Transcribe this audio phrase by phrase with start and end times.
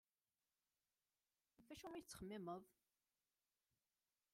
[1.67, 2.63] Ɣef wacu ay la tettxemmimeḍ?